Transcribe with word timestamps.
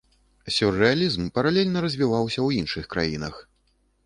Сюррэалізм 0.55 1.27
паралельна 1.35 1.83
развіваўся 1.87 2.35
ў 2.47 2.65
іншых 2.65 2.85
краінах. 2.97 3.35